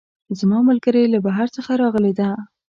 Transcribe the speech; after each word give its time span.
زما 0.39 0.57
ملګرۍ 0.69 1.05
له 1.13 1.19
بهر 1.25 1.47
څخه 1.55 1.71
راغلی 1.81 2.13
ده 2.19 2.29